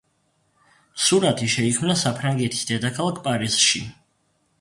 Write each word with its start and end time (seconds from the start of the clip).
სურათი 1.07 1.49
შეიქმნა 1.55 1.97
საფრანგეთის 2.03 2.65
დედაქალაქ 2.71 3.21
პარიზში. 3.29 3.83